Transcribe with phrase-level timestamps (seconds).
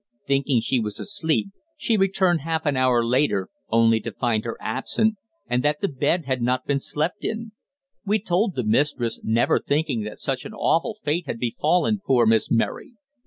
[0.25, 5.17] Thinking she was asleep she returned half an hour later, only to find her absent,
[5.47, 7.51] and that the bed had not been slept in.
[8.03, 12.49] We told the mistress, never thinking that such an awful fate had befallen poor Miss
[12.49, 12.93] Mary.